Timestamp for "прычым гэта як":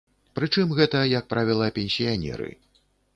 0.37-1.27